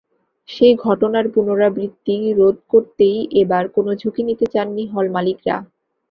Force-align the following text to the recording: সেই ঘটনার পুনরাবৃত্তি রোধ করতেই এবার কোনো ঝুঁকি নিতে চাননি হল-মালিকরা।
সেই 0.49 0.73
ঘটনার 0.85 1.25
পুনরাবৃত্তি 1.33 2.15
রোধ 2.33 2.57
করতেই 2.71 3.17
এবার 3.41 3.63
কোনো 3.75 3.91
ঝুঁকি 3.95 4.21
নিতে 4.27 4.45
চাননি 4.53 4.83
হল-মালিকরা। 4.93 5.55